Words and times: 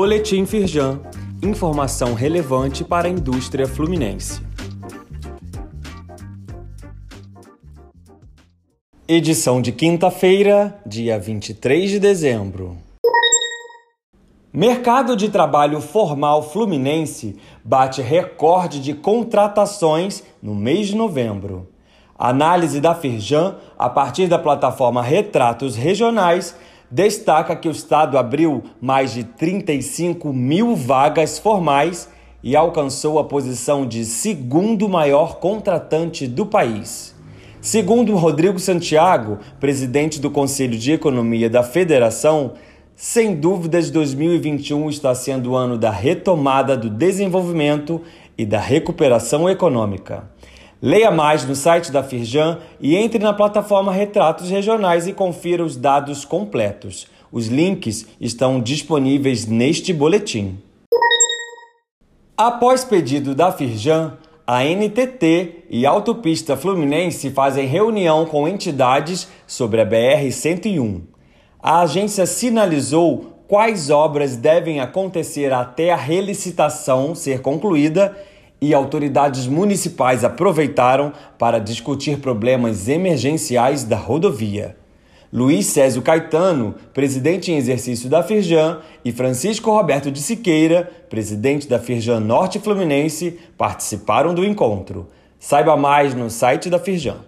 Boletim 0.00 0.46
Firjan. 0.46 1.00
Informação 1.42 2.14
relevante 2.14 2.84
para 2.84 3.08
a 3.08 3.10
indústria 3.10 3.66
fluminense. 3.66 4.40
Edição 9.08 9.60
de 9.60 9.72
quinta-feira, 9.72 10.80
dia 10.86 11.18
23 11.18 11.90
de 11.90 11.98
dezembro. 11.98 12.76
Mercado 14.52 15.16
de 15.16 15.30
trabalho 15.30 15.80
formal 15.80 16.48
fluminense 16.48 17.36
bate 17.64 18.00
recorde 18.00 18.80
de 18.80 18.94
contratações 18.94 20.22
no 20.40 20.54
mês 20.54 20.86
de 20.86 20.96
novembro. 20.96 21.66
análise 22.16 22.80
da 22.80 22.94
Firjan, 22.94 23.56
a 23.76 23.90
partir 23.90 24.28
da 24.28 24.38
plataforma 24.38 25.02
Retratos 25.02 25.74
Regionais, 25.74 26.54
destaca 26.90 27.54
que 27.54 27.68
o 27.68 27.72
Estado 27.72 28.16
abriu 28.16 28.62
mais 28.80 29.12
de 29.12 29.24
35 29.24 30.32
mil 30.32 30.74
vagas 30.74 31.38
formais 31.38 32.08
e 32.42 32.56
alcançou 32.56 33.18
a 33.18 33.24
posição 33.24 33.86
de 33.86 34.04
segundo 34.04 34.88
maior 34.88 35.36
contratante 35.36 36.26
do 36.26 36.46
país. 36.46 37.14
Segundo 37.60 38.14
Rodrigo 38.14 38.58
Santiago, 38.58 39.38
presidente 39.58 40.20
do 40.20 40.30
Conselho 40.30 40.78
de 40.78 40.92
Economia 40.92 41.50
da 41.50 41.62
Federação, 41.62 42.52
sem 42.94 43.34
dúvidas 43.34 43.90
2021 43.90 44.88
está 44.88 45.14
sendo 45.14 45.50
o 45.50 45.56
ano 45.56 45.76
da 45.76 45.90
retomada 45.90 46.76
do 46.76 46.88
desenvolvimento 46.88 48.00
e 48.36 48.46
da 48.46 48.60
recuperação 48.60 49.48
econômica. 49.48 50.28
Leia 50.80 51.10
mais 51.10 51.44
no 51.44 51.56
site 51.56 51.90
da 51.90 52.04
Firjan 52.04 52.58
e 52.80 52.94
entre 52.94 53.18
na 53.18 53.32
plataforma 53.32 53.90
Retratos 53.90 54.48
Regionais 54.48 55.08
e 55.08 55.12
confira 55.12 55.64
os 55.64 55.76
dados 55.76 56.24
completos. 56.24 57.08
Os 57.32 57.48
links 57.48 58.06
estão 58.20 58.60
disponíveis 58.60 59.44
neste 59.44 59.92
boletim. 59.92 60.56
Após 62.36 62.84
pedido 62.84 63.34
da 63.34 63.50
Firjan, 63.50 64.16
a 64.46 64.62
NTT 64.62 65.64
e 65.68 65.84
Autopista 65.84 66.56
Fluminense 66.56 67.30
fazem 67.30 67.66
reunião 67.66 68.24
com 68.24 68.46
entidades 68.46 69.26
sobre 69.48 69.80
a 69.80 69.86
BR-101. 69.86 71.00
A 71.60 71.80
agência 71.80 72.24
sinalizou 72.24 73.42
quais 73.48 73.90
obras 73.90 74.36
devem 74.36 74.78
acontecer 74.78 75.52
até 75.52 75.90
a 75.90 75.96
relicitação 75.96 77.16
ser 77.16 77.42
concluída 77.42 78.16
e 78.60 78.74
autoridades 78.74 79.46
municipais 79.46 80.24
aproveitaram 80.24 81.12
para 81.38 81.58
discutir 81.58 82.18
problemas 82.18 82.88
emergenciais 82.88 83.84
da 83.84 83.96
rodovia. 83.96 84.76
Luiz 85.32 85.66
Césio 85.66 86.00
Caetano, 86.00 86.74
presidente 86.94 87.52
em 87.52 87.56
exercício 87.56 88.08
da 88.08 88.22
Firjan, 88.22 88.80
e 89.04 89.12
Francisco 89.12 89.70
Roberto 89.70 90.10
de 90.10 90.20
Siqueira, 90.20 90.90
presidente 91.10 91.68
da 91.68 91.78
Firjan 91.78 92.18
Norte 92.18 92.58
Fluminense, 92.58 93.38
participaram 93.56 94.34
do 94.34 94.44
encontro. 94.44 95.08
Saiba 95.38 95.76
mais 95.76 96.14
no 96.14 96.30
site 96.30 96.70
da 96.70 96.78
Firjan. 96.78 97.18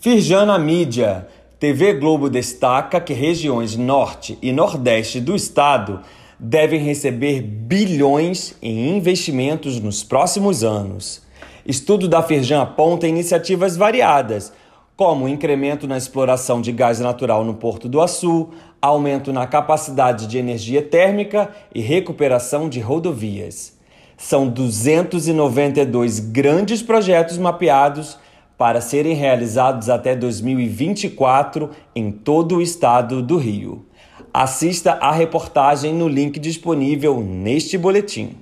Firjan 0.00 0.46
na 0.46 0.58
mídia. 0.58 1.26
TV 1.58 1.94
Globo 1.94 2.28
destaca 2.28 3.00
que 3.00 3.12
regiões 3.12 3.76
norte 3.76 4.36
e 4.42 4.50
nordeste 4.52 5.20
do 5.20 5.36
estado 5.36 6.00
devem 6.44 6.80
receber 6.80 7.40
bilhões 7.40 8.56
em 8.60 8.96
investimentos 8.96 9.78
nos 9.78 10.02
próximos 10.02 10.64
anos. 10.64 11.22
Estudo 11.64 12.08
da 12.08 12.20
Firjan 12.20 12.62
aponta 12.62 13.06
iniciativas 13.06 13.76
variadas, 13.76 14.52
como 14.96 15.28
incremento 15.28 15.86
na 15.86 15.96
exploração 15.96 16.60
de 16.60 16.72
gás 16.72 16.98
natural 16.98 17.44
no 17.44 17.54
Porto 17.54 17.88
do 17.88 18.00
Açu, 18.00 18.50
aumento 18.80 19.32
na 19.32 19.46
capacidade 19.46 20.26
de 20.26 20.36
energia 20.36 20.82
térmica 20.82 21.48
e 21.72 21.80
recuperação 21.80 22.68
de 22.68 22.80
rodovias. 22.80 23.78
São 24.16 24.48
292 24.48 26.18
grandes 26.18 26.82
projetos 26.82 27.38
mapeados 27.38 28.18
para 28.58 28.80
serem 28.80 29.14
realizados 29.14 29.88
até 29.88 30.16
2024 30.16 31.70
em 31.94 32.10
todo 32.10 32.56
o 32.56 32.62
estado 32.62 33.22
do 33.22 33.36
Rio. 33.36 33.86
Assista 34.34 34.92
a 34.92 35.12
reportagem 35.12 35.92
no 35.92 36.08
link 36.08 36.40
disponível 36.40 37.20
neste 37.20 37.76
boletim. 37.76 38.38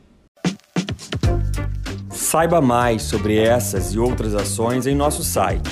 Saiba 2.13 2.61
mais 2.61 3.03
sobre 3.03 3.37
essas 3.37 3.93
e 3.93 3.99
outras 3.99 4.37
ações 4.37 4.87
em 4.87 4.95
nosso 4.95 5.25
site 5.25 5.69